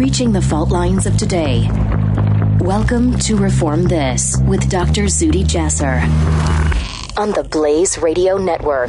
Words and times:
Breaching 0.00 0.32
the 0.32 0.40
fault 0.40 0.70
lines 0.70 1.04
of 1.04 1.18
today. 1.18 1.68
Welcome 2.58 3.18
to 3.18 3.36
Reform 3.36 3.84
This 3.84 4.34
with 4.48 4.70
Dr. 4.70 5.02
Zuhdi 5.02 5.44
Jasser 5.44 6.00
on 7.18 7.32
the 7.32 7.44
Blaze 7.44 7.98
Radio 7.98 8.38
Network. 8.38 8.88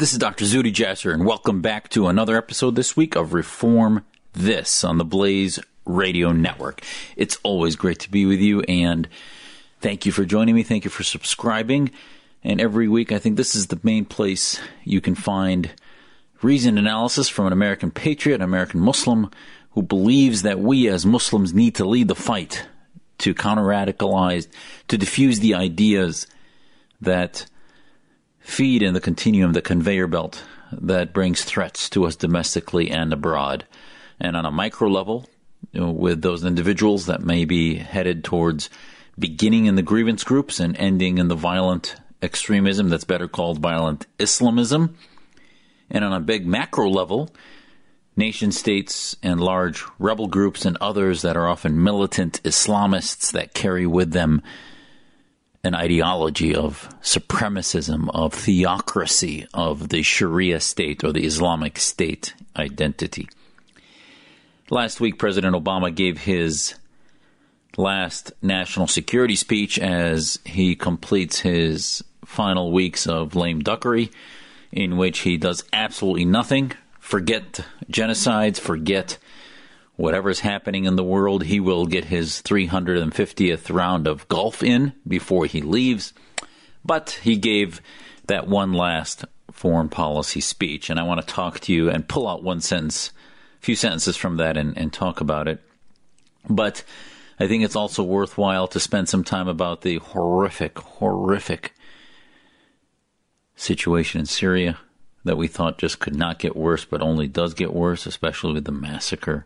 This 0.01 0.13
is 0.13 0.17
Dr. 0.17 0.45
Zuhdi 0.45 0.73
Jasser, 0.73 1.13
and 1.13 1.27
welcome 1.27 1.61
back 1.61 1.87
to 1.89 2.07
another 2.07 2.35
episode 2.35 2.75
this 2.75 2.97
week 2.97 3.15
of 3.15 3.35
Reform 3.35 4.03
This 4.33 4.83
on 4.83 4.97
the 4.97 5.05
Blaze 5.05 5.59
Radio 5.85 6.31
Network. 6.31 6.81
It's 7.15 7.37
always 7.43 7.75
great 7.75 7.99
to 7.99 8.09
be 8.09 8.25
with 8.25 8.39
you, 8.39 8.61
and 8.61 9.07
thank 9.79 10.07
you 10.07 10.11
for 10.11 10.25
joining 10.25 10.55
me. 10.55 10.63
Thank 10.63 10.85
you 10.85 10.89
for 10.89 11.03
subscribing. 11.03 11.91
And 12.43 12.59
every 12.59 12.87
week, 12.87 13.11
I 13.11 13.19
think 13.19 13.37
this 13.37 13.53
is 13.53 13.67
the 13.67 13.79
main 13.83 14.05
place 14.05 14.59
you 14.83 15.01
can 15.01 15.13
find 15.13 15.69
reasoned 16.41 16.79
analysis 16.79 17.29
from 17.29 17.45
an 17.45 17.53
American 17.53 17.91
patriot, 17.91 18.37
an 18.37 18.41
American 18.41 18.79
Muslim, 18.79 19.29
who 19.73 19.83
believes 19.83 20.41
that 20.41 20.59
we 20.59 20.87
as 20.87 21.05
Muslims 21.05 21.53
need 21.53 21.75
to 21.75 21.85
lead 21.85 22.07
the 22.07 22.15
fight 22.15 22.67
to 23.19 23.35
counter 23.35 23.61
radicalize, 23.61 24.47
to 24.87 24.97
diffuse 24.97 25.41
the 25.41 25.53
ideas 25.53 26.25
that 27.01 27.45
feed 28.51 28.83
in 28.83 28.93
the 28.93 28.99
continuum, 28.99 29.53
the 29.53 29.61
conveyor 29.61 30.07
belt 30.07 30.43
that 30.73 31.13
brings 31.13 31.43
threats 31.43 31.89
to 31.89 32.05
us 32.05 32.15
domestically 32.15 32.91
and 32.91 33.13
abroad. 33.13 33.65
And 34.19 34.35
on 34.35 34.45
a 34.45 34.51
micro 34.51 34.89
level, 34.89 35.29
you 35.71 35.79
know, 35.79 35.91
with 35.91 36.21
those 36.21 36.43
individuals 36.43 37.05
that 37.05 37.21
may 37.21 37.45
be 37.45 37.75
headed 37.75 38.23
towards 38.23 38.69
beginning 39.17 39.65
in 39.67 39.75
the 39.75 39.81
grievance 39.81 40.23
groups 40.23 40.59
and 40.59 40.75
ending 40.77 41.17
in 41.17 41.27
the 41.27 41.35
violent 41.35 41.95
extremism 42.21 42.89
that's 42.89 43.03
better 43.03 43.27
called 43.27 43.59
violent 43.59 44.05
Islamism. 44.19 44.97
And 45.89 46.03
on 46.03 46.13
a 46.13 46.19
big 46.19 46.45
macro 46.45 46.89
level, 46.89 47.29
nation 48.17 48.51
states 48.51 49.15
and 49.23 49.39
large 49.39 49.83
rebel 49.97 50.27
groups 50.27 50.65
and 50.65 50.77
others 50.81 51.21
that 51.21 51.37
are 51.37 51.47
often 51.47 51.83
militant 51.83 52.43
Islamists 52.43 53.31
that 53.31 53.53
carry 53.53 53.85
with 53.85 54.11
them 54.11 54.41
an 55.63 55.75
ideology 55.75 56.55
of 56.55 56.89
supremacism, 57.01 58.09
of 58.13 58.33
theocracy, 58.33 59.47
of 59.53 59.89
the 59.89 60.01
Sharia 60.01 60.59
state 60.59 61.03
or 61.03 61.11
the 61.11 61.25
Islamic 61.25 61.77
state 61.77 62.33
identity. 62.55 63.29
Last 64.69 64.99
week, 64.99 65.19
President 65.19 65.55
Obama 65.55 65.93
gave 65.93 66.19
his 66.19 66.75
last 67.77 68.31
national 68.41 68.87
security 68.87 69.35
speech 69.35 69.77
as 69.77 70.39
he 70.45 70.75
completes 70.75 71.39
his 71.39 72.03
final 72.25 72.71
weeks 72.71 73.05
of 73.07 73.35
lame 73.35 73.61
duckery, 73.61 74.11
in 74.71 74.97
which 74.97 75.19
he 75.19 75.37
does 75.37 75.63
absolutely 75.73 76.25
nothing. 76.25 76.71
Forget 76.99 77.65
genocides, 77.91 78.59
forget 78.59 79.17
whatever's 80.01 80.39
happening 80.39 80.85
in 80.85 80.95
the 80.95 81.03
world, 81.03 81.43
he 81.43 81.59
will 81.59 81.85
get 81.85 82.05
his 82.05 82.41
350th 82.41 83.73
round 83.73 84.07
of 84.07 84.27
golf 84.27 84.63
in 84.63 84.93
before 85.07 85.45
he 85.45 85.61
leaves. 85.61 86.13
But 86.83 87.19
he 87.21 87.37
gave 87.37 87.81
that 88.25 88.47
one 88.47 88.73
last 88.73 89.25
foreign 89.51 89.89
policy 89.89 90.41
speech, 90.41 90.89
and 90.89 90.99
I 90.99 91.03
want 91.03 91.21
to 91.21 91.33
talk 91.33 91.59
to 91.61 91.73
you 91.73 91.89
and 91.89 92.07
pull 92.07 92.27
out 92.27 92.43
one 92.43 92.61
sentence, 92.61 93.11
a 93.59 93.63
few 93.63 93.75
sentences 93.75 94.17
from 94.17 94.37
that, 94.37 94.57
and, 94.57 94.75
and 94.75 94.91
talk 94.91 95.21
about 95.21 95.47
it. 95.47 95.61
But 96.49 96.83
I 97.39 97.47
think 97.47 97.63
it's 97.63 97.75
also 97.75 98.01
worthwhile 98.03 98.67
to 98.69 98.79
spend 98.79 99.07
some 99.07 99.23
time 99.23 99.47
about 99.47 99.81
the 99.81 99.97
horrific, 99.97 100.79
horrific 100.79 101.75
situation 103.55 104.19
in 104.19 104.25
Syria 104.25 104.79
that 105.25 105.37
we 105.37 105.47
thought 105.47 105.77
just 105.77 105.99
could 105.99 106.15
not 106.15 106.39
get 106.39 106.55
worse, 106.55 106.85
but 106.85 107.03
only 107.03 107.27
does 107.27 107.53
get 107.53 107.71
worse, 107.71 108.07
especially 108.07 108.53
with 108.53 108.65
the 108.65 108.71
massacre 108.71 109.45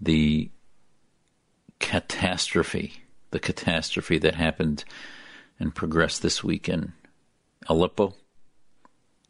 the 0.00 0.50
catastrophe, 1.78 3.04
the 3.30 3.38
catastrophe 3.38 4.18
that 4.18 4.34
happened 4.34 4.84
and 5.58 5.74
progressed 5.74 6.22
this 6.22 6.42
week 6.42 6.68
in 6.68 6.92
Aleppo. 7.68 8.14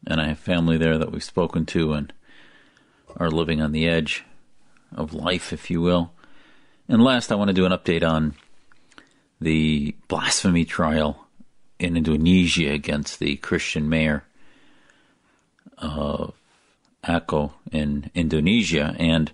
And 0.07 0.19
I 0.19 0.29
have 0.29 0.39
family 0.39 0.77
there 0.77 0.97
that 0.97 1.11
we've 1.11 1.23
spoken 1.23 1.65
to 1.67 1.93
and 1.93 2.13
are 3.17 3.29
living 3.29 3.61
on 3.61 3.71
the 3.71 3.87
edge 3.87 4.23
of 4.95 5.13
life, 5.13 5.53
if 5.53 5.69
you 5.69 5.81
will. 5.81 6.13
And 6.87 7.03
last, 7.03 7.31
I 7.31 7.35
want 7.35 7.49
to 7.49 7.53
do 7.53 7.65
an 7.65 7.71
update 7.71 8.07
on 8.07 8.35
the 9.39 9.95
blasphemy 10.07 10.65
trial 10.65 11.27
in 11.79 11.97
Indonesia 11.97 12.71
against 12.71 13.19
the 13.19 13.35
Christian 13.37 13.89
mayor 13.89 14.23
of 15.77 16.33
Aceh 17.03 17.51
in 17.71 18.11
Indonesia. 18.13 18.95
And 18.99 19.31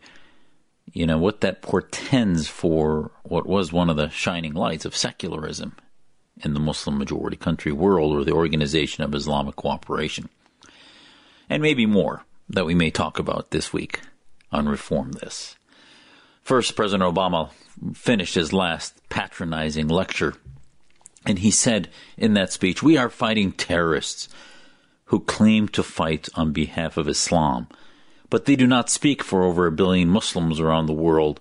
you 0.94 1.06
know, 1.06 1.18
what 1.18 1.42
that 1.42 1.62
portends 1.62 2.48
for 2.48 3.12
what 3.24 3.46
was 3.46 3.72
one 3.72 3.90
of 3.90 3.98
the 3.98 4.09
shining 4.09 4.53
lights 4.53 4.86
of 4.86 4.96
secularism 4.96 5.75
in 6.44 6.53
the 6.53 6.59
Muslim 6.59 6.98
majority 6.98 7.38
country 7.38 7.72
world 7.72 8.16
or 8.16 8.24
the 8.24 8.31
Organization 8.31 9.03
of 9.03 9.14
Islamic 9.14 9.56
Cooperation. 9.56 10.30
And 11.50 11.62
maybe 11.62 11.86
more 11.86 12.24
that 12.50 12.66
we 12.66 12.75
may 12.75 12.92
talk 12.92 13.20
about 13.20 13.52
this 13.52 13.74
week 13.74 14.02
on 14.52 14.70
Reform 14.70 15.14
This. 15.14 15.56
First, 16.42 16.75
President 16.75 17.14
Obama 17.14 17.52
finished 17.94 18.36
his 18.36 18.54
last 18.54 19.02
patronizing 19.09 19.88
lecture, 19.88 20.36
and 21.25 21.40
he 21.40 21.52
said 21.52 21.90
in 22.18 22.34
that 22.36 22.54
speech, 22.54 22.81
We 22.81 22.98
are 22.98 23.09
fighting 23.09 23.52
terrorists 23.52 24.30
who 25.06 25.19
claim 25.19 25.68
to 25.69 25.84
fight 25.84 26.30
on 26.36 26.54
behalf 26.54 26.96
of 26.98 27.09
Islam 27.09 27.68
but 28.30 28.46
they 28.46 28.56
do 28.56 28.68
not 28.68 28.90
speak 28.90 29.24
for 29.24 29.44
over 29.44 29.66
a 29.66 29.72
billion 29.72 30.10
Muslims 30.10 30.60
around 30.60 30.86
the 30.86 30.94
world, 30.94 31.40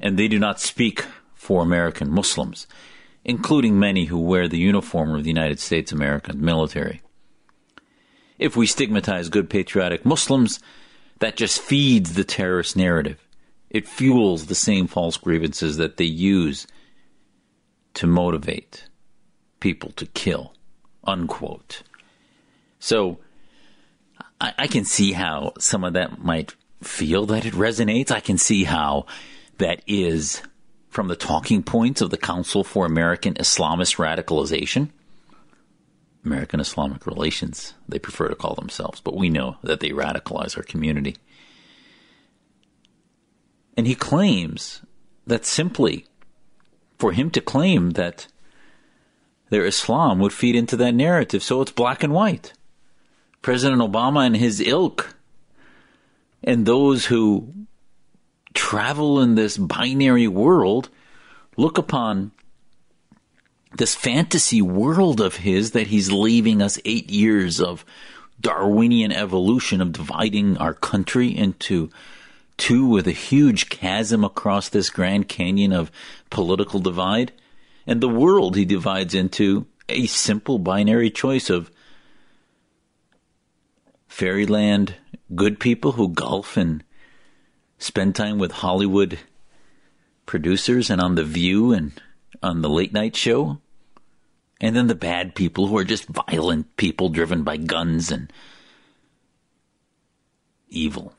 and 0.00 0.18
they 0.18 0.28
do 0.28 0.38
not 0.38 0.60
speak 0.60 1.04
for 1.34 1.62
American 1.62 2.10
Muslims, 2.10 2.66
including 3.24 3.78
many 3.78 4.06
who 4.06 4.18
wear 4.18 4.48
the 4.48 4.58
uniform 4.58 5.14
of 5.14 5.24
the 5.24 5.30
United 5.30 5.58
States 5.58 5.92
American 5.92 6.44
military. 6.44 7.02
If 8.38 8.56
we 8.56 8.66
stigmatize 8.66 9.28
good 9.28 9.50
patriotic 9.50 10.04
Muslims, 10.04 10.60
that 11.18 11.36
just 11.36 11.60
feeds 11.60 12.14
the 12.14 12.24
terrorist 12.24 12.76
narrative. 12.76 13.26
It 13.70 13.88
fuels 13.88 14.46
the 14.46 14.54
same 14.54 14.86
false 14.86 15.16
grievances 15.16 15.76
that 15.76 15.96
they 15.96 16.04
use 16.04 16.66
to 17.94 18.06
motivate 18.06 18.84
people 19.60 19.90
to 19.92 20.06
kill. 20.06 20.54
Unquote. 21.04 21.82
So, 22.78 23.18
I, 24.40 24.54
I 24.58 24.66
can 24.66 24.84
see 24.84 25.12
how 25.12 25.52
some 25.58 25.84
of 25.84 25.94
that 25.94 26.22
might 26.22 26.54
feel 26.82 27.26
that 27.26 27.44
it 27.44 27.54
resonates. 27.54 28.10
I 28.10 28.20
can 28.20 28.38
see 28.38 28.64
how 28.64 29.06
that 29.58 29.82
is 29.86 30.42
from 30.88 31.08
the 31.08 31.16
talking 31.16 31.62
points 31.62 32.00
of 32.00 32.10
the 32.10 32.16
Council 32.16 32.64
for 32.64 32.86
American 32.86 33.34
Islamist 33.34 33.96
Radicalization. 33.96 34.90
American 36.24 36.60
Islamic 36.60 37.06
Relations, 37.06 37.74
they 37.88 37.98
prefer 37.98 38.28
to 38.28 38.34
call 38.34 38.54
themselves, 38.54 39.00
but 39.00 39.16
we 39.16 39.30
know 39.30 39.56
that 39.62 39.80
they 39.80 39.90
radicalize 39.90 40.56
our 40.56 40.62
community. 40.62 41.16
And 43.76 43.86
he 43.86 43.94
claims 43.94 44.82
that 45.26 45.46
simply 45.46 46.06
for 46.98 47.12
him 47.12 47.30
to 47.30 47.40
claim 47.40 47.90
that 47.90 48.26
their 49.50 49.64
Islam 49.64 50.18
would 50.18 50.32
feed 50.32 50.56
into 50.56 50.76
that 50.76 50.94
narrative, 50.94 51.42
so 51.42 51.62
it's 51.62 51.72
black 51.72 52.02
and 52.02 52.12
white. 52.12 52.52
President 53.42 53.80
Obama 53.80 54.26
and 54.26 54.36
his 54.36 54.60
ilk. 54.60 55.14
And 56.42 56.66
those 56.66 57.06
who 57.06 57.52
travel 58.54 59.20
in 59.20 59.34
this 59.34 59.56
binary 59.56 60.28
world 60.28 60.88
look 61.56 61.78
upon 61.78 62.32
this 63.76 63.94
fantasy 63.94 64.62
world 64.62 65.20
of 65.20 65.36
his 65.36 65.72
that 65.72 65.88
he's 65.88 66.10
leaving 66.10 66.62
us 66.62 66.78
eight 66.84 67.10
years 67.10 67.60
of 67.60 67.84
Darwinian 68.40 69.12
evolution 69.12 69.80
of 69.80 69.92
dividing 69.92 70.56
our 70.58 70.74
country 70.74 71.28
into 71.28 71.90
two 72.56 72.86
with 72.86 73.06
a 73.06 73.12
huge 73.12 73.68
chasm 73.68 74.24
across 74.24 74.68
this 74.68 74.90
Grand 74.90 75.28
Canyon 75.28 75.72
of 75.72 75.90
political 76.30 76.80
divide, 76.80 77.32
and 77.86 78.00
the 78.00 78.08
world 78.08 78.56
he 78.56 78.64
divides 78.64 79.14
into 79.14 79.66
a 79.88 80.06
simple 80.06 80.58
binary 80.58 81.10
choice 81.10 81.50
of 81.50 81.70
fairyland 84.08 84.94
good 85.34 85.60
people 85.60 85.92
who 85.92 86.08
golf 86.08 86.56
and 86.56 86.82
spend 87.78 88.16
time 88.16 88.38
with 88.38 88.50
Hollywood 88.50 89.18
producers 90.26 90.90
and 90.90 91.00
on 91.00 91.14
The 91.14 91.24
View 91.24 91.72
and 91.72 91.92
on 92.42 92.62
the 92.62 92.68
late 92.68 92.92
night 92.92 93.14
show. 93.14 93.58
And 94.60 94.74
then 94.74 94.88
the 94.88 94.94
bad 94.94 95.34
people 95.34 95.68
who 95.68 95.78
are 95.78 95.84
just 95.84 96.06
violent 96.06 96.76
people 96.76 97.10
driven 97.10 97.44
by 97.44 97.58
guns 97.58 98.10
and 98.10 98.32
evil. 100.68 101.12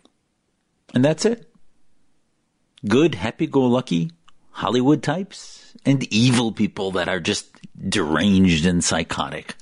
And 0.94 1.06
that's 1.06 1.24
it. 1.24 1.50
Good, 2.88 3.16
happy 3.16 3.48
go 3.48 3.62
lucky 3.62 4.12
Hollywood 4.52 5.04
types 5.04 5.74
and 5.86 6.04
evil 6.12 6.52
people 6.52 6.92
that 6.92 7.08
are 7.08 7.20
just 7.20 7.48
deranged 7.90 8.66
and 8.66 8.84
psychotic. 8.84 9.56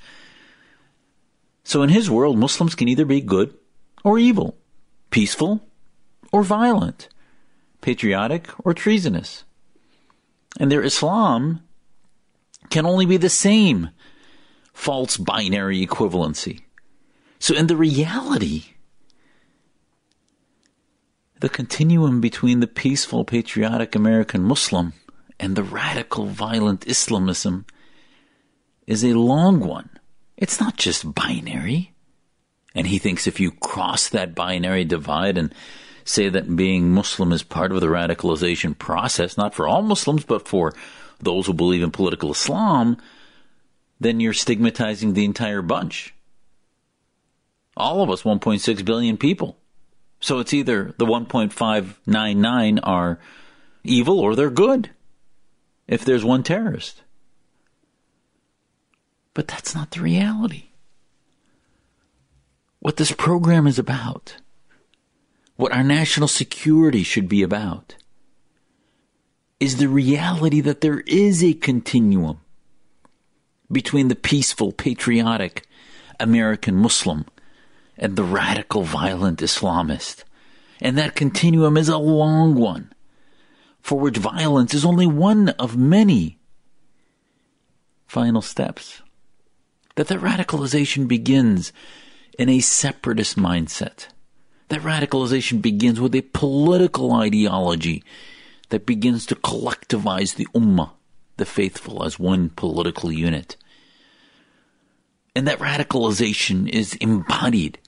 So 1.68 1.82
in 1.82 1.90
his 1.90 2.08
world, 2.08 2.38
Muslims 2.38 2.74
can 2.74 2.88
either 2.88 3.04
be 3.04 3.20
good 3.20 3.52
or 4.02 4.18
evil, 4.18 4.56
peaceful 5.10 5.60
or 6.32 6.42
violent, 6.42 7.10
patriotic 7.82 8.48
or 8.64 8.72
treasonous. 8.72 9.44
And 10.58 10.72
their 10.72 10.82
Islam 10.82 11.60
can 12.70 12.86
only 12.86 13.04
be 13.04 13.18
the 13.18 13.28
same 13.28 13.90
false 14.72 15.18
binary 15.18 15.86
equivalency. 15.86 16.62
So 17.38 17.54
in 17.54 17.66
the 17.66 17.76
reality, 17.76 18.72
the 21.40 21.50
continuum 21.50 22.22
between 22.22 22.60
the 22.60 22.66
peaceful, 22.66 23.26
patriotic 23.26 23.94
American 23.94 24.42
Muslim 24.42 24.94
and 25.38 25.54
the 25.54 25.64
radical, 25.64 26.28
violent 26.28 26.88
Islamism 26.88 27.66
is 28.86 29.04
a 29.04 29.12
long 29.12 29.60
one. 29.60 29.90
It's 30.38 30.60
not 30.60 30.76
just 30.76 31.14
binary. 31.14 31.92
And 32.74 32.86
he 32.86 32.98
thinks 32.98 33.26
if 33.26 33.40
you 33.40 33.50
cross 33.50 34.08
that 34.08 34.36
binary 34.36 34.84
divide 34.84 35.36
and 35.36 35.52
say 36.04 36.28
that 36.28 36.56
being 36.56 36.92
Muslim 36.92 37.32
is 37.32 37.42
part 37.42 37.72
of 37.72 37.80
the 37.80 37.88
radicalization 37.88 38.78
process, 38.78 39.36
not 39.36 39.52
for 39.52 39.66
all 39.66 39.82
Muslims, 39.82 40.24
but 40.24 40.46
for 40.46 40.72
those 41.18 41.46
who 41.46 41.52
believe 41.52 41.82
in 41.82 41.90
political 41.90 42.30
Islam, 42.30 42.96
then 43.98 44.20
you're 44.20 44.32
stigmatizing 44.32 45.12
the 45.12 45.24
entire 45.24 45.60
bunch. 45.60 46.14
All 47.76 48.00
of 48.00 48.10
us, 48.10 48.22
1.6 48.22 48.84
billion 48.84 49.16
people. 49.16 49.58
So 50.20 50.38
it's 50.38 50.54
either 50.54 50.94
the 50.98 51.06
1.599 51.06 52.80
are 52.84 53.18
evil 53.82 54.20
or 54.20 54.36
they're 54.36 54.50
good 54.50 54.90
if 55.88 56.04
there's 56.04 56.24
one 56.24 56.44
terrorist. 56.44 57.02
But 59.38 59.46
that's 59.46 59.72
not 59.72 59.92
the 59.92 60.00
reality. 60.00 60.70
What 62.80 62.96
this 62.96 63.12
program 63.12 63.68
is 63.68 63.78
about, 63.78 64.34
what 65.54 65.70
our 65.70 65.84
national 65.84 66.26
security 66.26 67.04
should 67.04 67.28
be 67.28 67.44
about, 67.44 67.94
is 69.60 69.76
the 69.76 69.86
reality 69.86 70.60
that 70.62 70.80
there 70.80 71.04
is 71.06 71.44
a 71.44 71.54
continuum 71.54 72.40
between 73.70 74.08
the 74.08 74.16
peaceful, 74.16 74.72
patriotic 74.72 75.68
American 76.18 76.74
Muslim 76.74 77.24
and 77.96 78.16
the 78.16 78.24
radical, 78.24 78.82
violent 78.82 79.38
Islamist. 79.38 80.24
And 80.80 80.98
that 80.98 81.14
continuum 81.14 81.76
is 81.76 81.88
a 81.88 81.96
long 81.96 82.56
one, 82.56 82.92
for 83.80 84.00
which 84.00 84.16
violence 84.16 84.74
is 84.74 84.84
only 84.84 85.06
one 85.06 85.50
of 85.50 85.76
many 85.76 86.40
final 88.08 88.42
steps. 88.42 89.00
That 89.98 90.06
the 90.06 90.14
radicalization 90.14 91.08
begins 91.08 91.72
in 92.38 92.48
a 92.48 92.60
separatist 92.60 93.36
mindset. 93.36 94.06
That 94.68 94.82
radicalization 94.82 95.60
begins 95.60 96.00
with 96.00 96.14
a 96.14 96.20
political 96.20 97.12
ideology 97.14 98.04
that 98.68 98.86
begins 98.86 99.26
to 99.26 99.34
collectivize 99.34 100.36
the 100.36 100.46
ummah, 100.54 100.92
the 101.36 101.44
faithful, 101.44 102.04
as 102.04 102.16
one 102.16 102.50
political 102.50 103.10
unit. 103.10 103.56
And 105.34 105.48
that 105.48 105.58
radicalization 105.58 106.68
is 106.68 106.94
embodied 107.00 107.80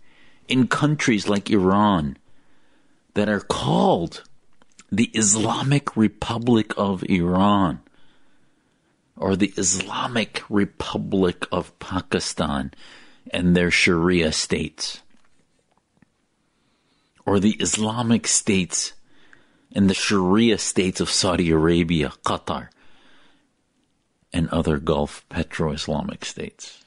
in 0.48 0.66
countries 0.66 1.28
like 1.28 1.48
Iran 1.48 2.16
that 3.14 3.28
are 3.28 3.38
called 3.38 4.24
the 4.90 5.12
Islamic 5.14 5.96
Republic 5.96 6.72
of 6.76 7.04
Iran 7.04 7.82
or 9.20 9.36
the 9.36 9.52
Islamic 9.56 10.42
Republic 10.48 11.46
of 11.52 11.78
Pakistan 11.78 12.72
and 13.30 13.54
their 13.54 13.70
Sharia 13.70 14.32
states 14.32 15.02
or 17.26 17.38
the 17.38 17.52
Islamic 17.60 18.26
states 18.26 18.94
and 19.72 19.88
the 19.88 19.94
Sharia 19.94 20.58
states 20.58 21.00
of 21.00 21.10
Saudi 21.10 21.50
Arabia, 21.50 22.12
Qatar, 22.24 22.70
and 24.32 24.48
other 24.48 24.78
Gulf 24.78 25.24
petro 25.28 25.70
Islamic 25.70 26.24
states, 26.24 26.82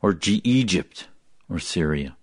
or 0.00 0.14
G- 0.14 0.40
Egypt 0.44 1.08
or 1.50 1.58
Syria. 1.58 2.16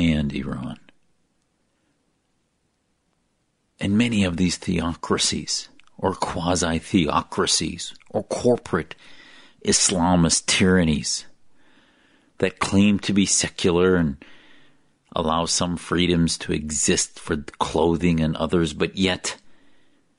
and 0.00 0.32
Iran. 0.32 0.78
And 3.80 3.96
many 3.96 4.24
of 4.24 4.36
these 4.36 4.56
theocracies, 4.56 5.68
or 5.96 6.14
quasi 6.14 6.78
theocracies, 6.78 7.94
or 8.10 8.24
corporate 8.24 8.94
Islamist 9.64 10.46
tyrannies 10.46 11.26
that 12.38 12.58
claim 12.58 12.98
to 13.00 13.12
be 13.12 13.26
secular 13.26 13.96
and 13.96 14.22
allow 15.14 15.44
some 15.44 15.76
freedoms 15.76 16.38
to 16.38 16.52
exist 16.52 17.18
for 17.18 17.36
clothing 17.58 18.20
and 18.20 18.36
others, 18.36 18.72
but 18.72 18.96
yet 18.96 19.36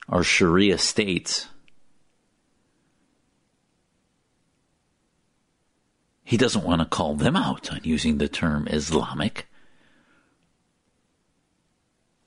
are 0.08 0.22
Sharia 0.22 0.78
states. 0.78 1.48
He 6.24 6.36
doesn't 6.36 6.64
want 6.64 6.80
to 6.80 6.86
call 6.86 7.14
them 7.14 7.36
out 7.36 7.72
on 7.72 7.80
using 7.82 8.18
the 8.18 8.28
term 8.28 8.66
Islamic. 8.68 9.46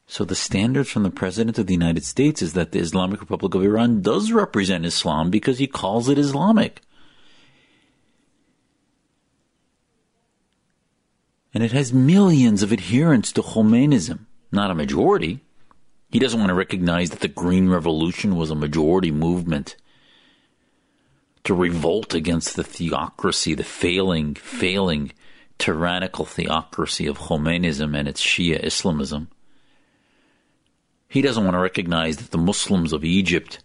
So 0.08 0.24
the 0.24 0.36
standard 0.36 0.88
from 0.88 1.04
the 1.04 1.10
President 1.10 1.58
of 1.58 1.68
the 1.68 1.74
United 1.74 2.06
States 2.06 2.42
is 2.42 2.54
that 2.54 2.72
the 2.72 2.80
Islamic 2.80 3.22
Republic 3.22 3.56
of 3.56 3.64
Iran 3.64 4.02
does 4.02 4.32
represent 4.32 4.86
Islam 4.86 5.32
because 5.32 5.58
he 5.58 5.68
calls 5.68 6.10
it 6.10 6.20
Islamic. 6.20 6.82
And 11.54 11.64
it 11.64 11.72
has 11.72 11.94
millions 11.94 12.62
of 12.62 12.72
adherents 12.72 13.32
to 13.32 13.42
Khomeinism, 13.42 14.26
not 14.52 14.72
a 14.72 14.76
majority. 14.76 15.40
He 16.12 16.20
doesn't 16.20 16.40
want 16.40 16.50
to 16.50 16.56
recognize 16.56 17.10
that 17.10 17.22
the 17.22 17.28
Green 17.28 17.70
Revolution 17.70 18.36
was 18.36 18.52
a 18.52 18.56
majority 18.56 19.10
movement 19.10 19.76
to 21.46 21.54
revolt 21.54 22.14
against 22.14 22.56
the 22.56 22.64
theocracy, 22.64 23.54
the 23.54 23.64
failing, 23.64 24.36
failing 24.36 25.14
tyrannical 25.58 26.26
theocracy 26.26 27.08
of 27.08 27.18
Khomeinism 27.18 27.98
and 27.98 28.08
its 28.08 28.22
Shia 28.22 28.64
Islamism. 28.64 29.30
He 31.16 31.22
doesn't 31.22 31.46
want 31.46 31.56
to 31.56 31.60
recognize 31.60 32.18
that 32.18 32.32
the 32.32 32.38
Muslims 32.38 32.92
of 32.92 33.06
Egypt, 33.06 33.64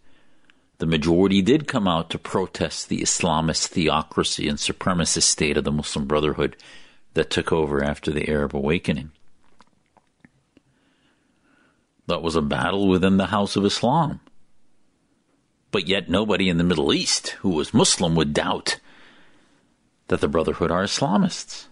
the 0.78 0.87
majority, 0.87 1.42
did 1.42 1.66
come 1.66 1.88
out 1.88 2.09
to 2.11 2.16
protest 2.16 2.88
the 2.88 3.00
Islamist 3.00 3.66
theocracy 3.66 4.47
and 4.47 4.57
supremacist 4.57 5.25
state 5.25 5.57
of 5.57 5.64
the 5.64 5.73
Muslim 5.73 6.07
Brotherhood 6.07 6.57
that 7.14 7.28
took 7.28 7.50
over 7.50 7.83
after 7.83 8.12
the 8.12 8.28
Arab 8.28 8.54
awakening. 8.54 9.11
That 12.07 12.23
was 12.23 12.37
a 12.37 12.40
battle 12.40 12.87
within 12.87 13.16
the 13.16 13.26
House 13.26 13.57
of 13.57 13.64
Islam. 13.64 14.21
But 15.73 15.88
yet, 15.88 16.09
nobody 16.09 16.49
in 16.49 16.57
the 16.57 16.62
Middle 16.62 16.92
East 16.92 17.30
who 17.40 17.49
was 17.49 17.75
Muslim 17.75 18.14
would 18.14 18.33
doubt 18.33 18.78
that 20.07 20.21
the 20.21 20.28
Brotherhood 20.28 20.71
are 20.71 20.85
Islamists. 20.85 21.66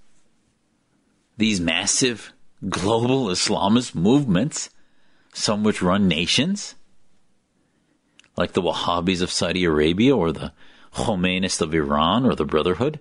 These 1.36 1.60
massive 1.60 2.32
global 2.68 3.26
Islamist 3.26 3.94
movements 3.94 4.70
some 5.38 5.62
which 5.64 5.82
run 5.82 6.08
nations, 6.08 6.74
like 8.36 8.52
the 8.52 8.62
Wahhabis 8.62 9.22
of 9.22 9.30
Saudi 9.30 9.64
Arabia 9.64 10.16
or 10.16 10.32
the 10.32 10.52
Khomeinists 10.94 11.60
of 11.60 11.74
Iran 11.74 12.24
or 12.24 12.34
the 12.34 12.44
Brotherhood, 12.44 13.00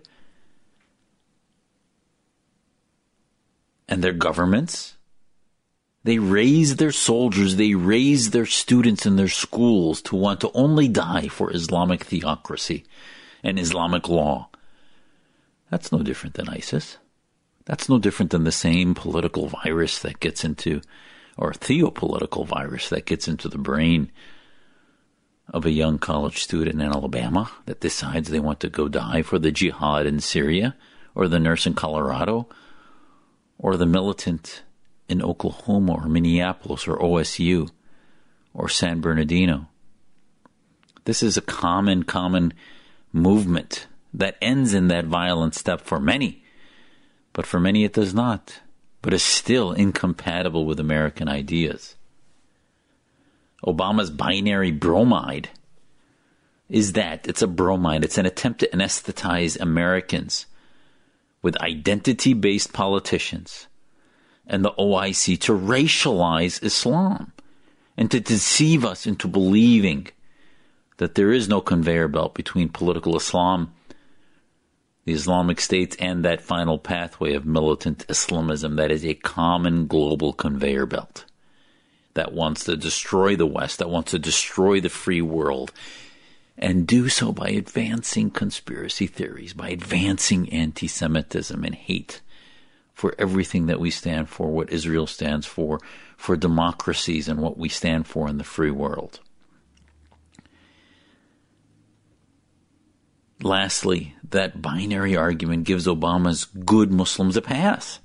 and 3.87 4.03
their 4.03 4.13
governments. 4.13 4.95
They 6.03 6.19
raise 6.19 6.77
their 6.77 6.91
soldiers, 6.91 7.55
they 7.55 7.73
raise 7.73 8.31
their 8.31 8.45
students 8.45 9.05
in 9.05 9.17
their 9.17 9.27
schools 9.27 10.01
to 10.03 10.15
want 10.15 10.39
to 10.41 10.51
only 10.53 10.87
die 10.87 11.27
for 11.27 11.53
Islamic 11.53 12.05
theocracy 12.05 12.85
and 13.43 13.59
Islamic 13.59 14.07
law. 14.07 14.49
That's 15.69 15.91
no 15.91 15.99
different 15.99 16.35
than 16.35 16.47
ISIS. 16.47 16.97
That's 17.65 17.89
no 17.89 17.99
different 17.99 18.31
than 18.31 18.45
the 18.45 18.53
same 18.53 18.95
political 18.95 19.47
virus 19.47 19.99
that 19.99 20.21
gets 20.21 20.45
into, 20.45 20.81
or 21.37 21.51
theopolitical 21.51 22.45
virus 22.45 22.89
that 22.89 23.05
gets 23.05 23.27
into 23.27 23.47
the 23.47 23.57
brain 23.57 24.11
of 25.49 25.65
a 25.65 25.71
young 25.71 25.97
college 25.97 26.41
student 26.41 26.81
in 26.81 26.87
Alabama 26.87 27.49
that 27.65 27.79
decides 27.79 28.29
they 28.29 28.39
want 28.39 28.59
to 28.59 28.69
go 28.69 28.87
die 28.87 29.21
for 29.21 29.39
the 29.39 29.51
jihad 29.51 30.05
in 30.05 30.19
Syria, 30.19 30.75
or 31.15 31.27
the 31.27 31.39
nurse 31.39 31.65
in 31.65 31.73
Colorado, 31.73 32.47
or 33.57 33.77
the 33.77 33.85
militant 33.85 34.63
in 35.07 35.21
Oklahoma, 35.21 35.93
or 35.93 36.07
Minneapolis, 36.07 36.87
or 36.87 36.97
OSU, 36.97 37.69
or 38.53 38.67
San 38.67 38.99
Bernardino. 38.99 39.67
This 41.05 41.23
is 41.23 41.37
a 41.37 41.41
common, 41.41 42.03
common 42.03 42.53
movement 43.13 43.87
that 44.13 44.37
ends 44.41 44.73
in 44.73 44.89
that 44.89 45.05
violent 45.05 45.55
step 45.55 45.81
for 45.81 45.99
many 45.99 46.43
but 47.37 47.45
for 47.45 47.59
many 47.59 47.83
it 47.83 47.93
does 47.93 48.15
not, 48.15 48.61
but 49.07 49.13
is 49.13 49.23
still 49.23 49.71
incompatible 49.71 50.65
with 50.65 50.81
American 50.81 51.29
ideas. 51.29 51.95
Obama's 53.65 54.09
binary 54.09 54.69
bromide 54.69 55.47
is 56.67 56.91
that 56.91 57.25
it's 57.25 57.41
a 57.41 57.47
bromide, 57.47 58.03
it's 58.03 58.17
an 58.17 58.25
attempt 58.25 58.59
to 58.59 58.69
anesthetize 58.71 59.57
Americans 59.61 60.45
with 61.41 61.55
identity 61.61 62.33
based 62.33 62.73
politicians 62.73 63.67
and 64.45 64.65
the 64.65 64.73
OIC 64.73 65.39
to 65.39 65.57
racialize 65.57 66.61
Islam 66.61 67.31
and 67.95 68.11
to 68.11 68.19
deceive 68.19 68.83
us 68.83 69.07
into 69.07 69.29
believing 69.29 70.07
that 70.97 71.15
there 71.15 71.31
is 71.31 71.47
no 71.47 71.61
conveyor 71.61 72.09
belt 72.09 72.35
between 72.35 72.67
political 72.67 73.15
Islam 73.15 73.71
the 75.07 75.13
Islamic 75.13 75.61
States 75.61 75.95
and 76.01 76.25
that 76.25 76.41
final 76.41 76.77
pathway 76.77 77.33
of 77.33 77.45
militant 77.45 78.05
Islamism 78.09 78.75
that 78.75 78.91
is 78.91 79.05
a 79.05 79.13
common 79.13 79.87
global 79.87 80.33
conveyor 80.33 80.85
belt 80.85 81.23
that 82.15 82.33
wants 82.33 82.65
to 82.65 82.75
destroy 82.75 83.33
the 83.33 83.45
West, 83.45 83.79
that 83.79 83.89
wants 83.89 84.11
to 84.11 84.19
destroy 84.19 84.81
the 84.81 84.89
free 84.89 85.21
world, 85.21 85.71
and 86.57 86.85
do 86.85 87.07
so 87.07 87.31
by 87.31 87.47
advancing 87.47 88.29
conspiracy 88.29 89.07
theories, 89.07 89.53
by 89.53 89.69
advancing 89.69 90.49
anti 90.49 90.89
Semitism 90.89 91.63
and 91.63 91.75
hate 91.75 92.19
for 92.93 93.15
everything 93.17 93.67
that 93.67 93.79
we 93.79 93.89
stand 93.89 94.27
for, 94.27 94.49
what 94.49 94.73
Israel 94.73 95.07
stands 95.07 95.45
for, 95.45 95.79
for 96.17 96.35
democracies, 96.35 97.29
and 97.29 97.39
what 97.39 97.57
we 97.57 97.69
stand 97.69 98.07
for 98.07 98.27
in 98.27 98.39
the 98.39 98.43
free 98.43 98.71
world. 98.71 99.21
Lastly, 103.41 104.15
that 104.29 104.61
binary 104.61 105.15
argument 105.15 105.65
gives 105.65 105.85
Obama's 105.85 106.45
good 106.45 106.91
Muslims 106.91 107.37
a 107.37 107.41
pass. 107.41 107.99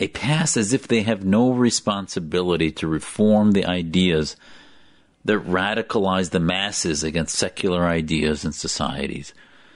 A 0.00 0.08
pass 0.08 0.56
as 0.56 0.72
if 0.72 0.88
they 0.88 1.02
have 1.02 1.24
no 1.24 1.52
responsibility 1.52 2.72
to 2.72 2.88
reform 2.88 3.52
the 3.52 3.64
ideas 3.64 4.36
that 5.24 5.46
radicalize 5.46 6.30
the 6.30 6.40
masses 6.40 7.04
against 7.04 7.36
secular 7.36 7.84
ideas 7.84 8.44
and 8.44 8.54
societies. 8.54 9.32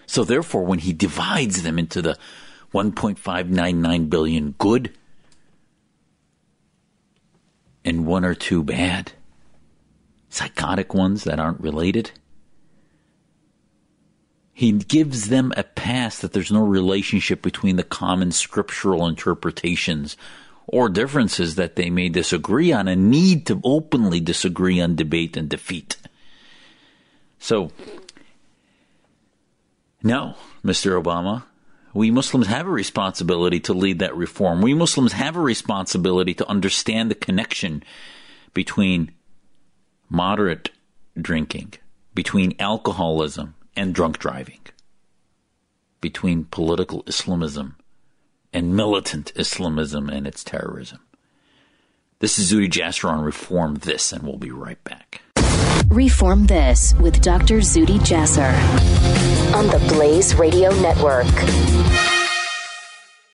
So, 0.06 0.24
therefore, 0.24 0.64
when 0.64 0.80
he 0.80 0.92
divides 0.92 1.62
them 1.62 1.78
into 1.78 2.02
the 2.02 2.18
1.599 2.74 4.10
billion 4.10 4.52
good 4.58 4.92
and 7.84 8.06
one 8.06 8.24
or 8.24 8.34
two 8.34 8.64
bad, 8.64 9.12
psychotic 10.28 10.92
ones 10.92 11.22
that 11.24 11.38
aren't 11.38 11.60
related, 11.60 12.10
he 14.56 14.72
gives 14.72 15.28
them 15.28 15.52
a 15.54 15.62
pass 15.62 16.20
that 16.20 16.32
there's 16.32 16.50
no 16.50 16.64
relationship 16.64 17.42
between 17.42 17.76
the 17.76 17.82
common 17.82 18.32
scriptural 18.32 19.06
interpretations 19.06 20.16
or 20.66 20.88
differences 20.88 21.56
that 21.56 21.76
they 21.76 21.90
may 21.90 22.08
disagree 22.08 22.72
on 22.72 22.88
and 22.88 23.10
need 23.10 23.44
to 23.44 23.60
openly 23.62 24.18
disagree 24.18 24.80
on 24.80 24.96
debate 24.96 25.36
and 25.36 25.50
defeat. 25.50 25.98
So, 27.38 27.70
no, 30.02 30.36
Mr. 30.64 30.98
Obama, 30.98 31.42
we 31.92 32.10
Muslims 32.10 32.46
have 32.46 32.66
a 32.66 32.70
responsibility 32.70 33.60
to 33.60 33.74
lead 33.74 33.98
that 33.98 34.16
reform. 34.16 34.62
We 34.62 34.72
Muslims 34.72 35.12
have 35.12 35.36
a 35.36 35.40
responsibility 35.40 36.32
to 36.32 36.48
understand 36.48 37.10
the 37.10 37.14
connection 37.14 37.82
between 38.54 39.10
moderate 40.08 40.70
drinking, 41.14 41.74
between 42.14 42.54
alcoholism, 42.58 43.54
and 43.76 43.94
drunk 43.94 44.18
driving, 44.18 44.60
between 46.00 46.44
political 46.44 47.04
Islamism 47.06 47.76
and 48.52 48.74
militant 48.74 49.32
Islamism 49.36 50.08
and 50.08 50.26
its 50.26 50.42
terrorism. 50.42 51.00
This 52.18 52.38
is 52.38 52.50
Zuhdi 52.50 52.70
Jasser 52.70 53.10
on 53.10 53.22
Reform 53.22 53.74
This, 53.74 54.12
and 54.12 54.22
we'll 54.22 54.38
be 54.38 54.50
right 54.50 54.82
back. 54.84 55.20
Reform 55.88 56.46
This 56.46 56.94
with 56.94 57.20
Dr. 57.20 57.58
Zuhdi 57.58 57.98
Jasser 57.98 58.52
on 59.54 59.66
the 59.66 59.78
Blaze 59.88 60.34
Radio 60.34 60.70
Network. 60.80 61.26